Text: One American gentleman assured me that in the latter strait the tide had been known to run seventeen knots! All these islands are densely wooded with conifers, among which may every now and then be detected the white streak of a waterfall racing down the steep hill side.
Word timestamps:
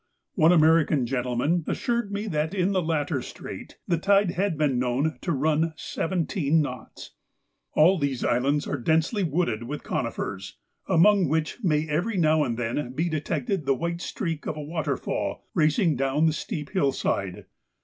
One 0.33 0.51
American 0.51 1.05
gentleman 1.05 1.63
assured 1.67 2.11
me 2.11 2.25
that 2.29 2.55
in 2.55 2.71
the 2.71 2.81
latter 2.81 3.21
strait 3.21 3.77
the 3.87 3.99
tide 3.99 4.31
had 4.31 4.57
been 4.57 4.79
known 4.79 5.19
to 5.21 5.31
run 5.31 5.73
seventeen 5.77 6.59
knots! 6.59 7.11
All 7.73 7.99
these 7.99 8.23
islands 8.25 8.65
are 8.65 8.77
densely 8.79 9.21
wooded 9.23 9.61
with 9.61 9.83
conifers, 9.83 10.57
among 10.87 11.29
which 11.29 11.63
may 11.63 11.87
every 11.87 12.17
now 12.17 12.43
and 12.43 12.57
then 12.57 12.93
be 12.93 13.09
detected 13.09 13.67
the 13.67 13.75
white 13.75 14.01
streak 14.01 14.47
of 14.47 14.57
a 14.57 14.63
waterfall 14.63 15.45
racing 15.53 15.97
down 15.97 16.25
the 16.25 16.33
steep 16.33 16.71
hill 16.71 16.91
side. 16.91 17.45